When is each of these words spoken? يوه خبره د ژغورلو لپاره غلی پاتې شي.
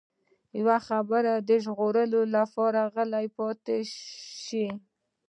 يوه 0.59 0.77
خبره 0.87 1.33
د 1.47 1.49
ژغورلو 1.63 2.21
لپاره 2.35 2.81
غلی 2.93 3.25
پاتې 3.37 3.77
شي. 4.45 4.67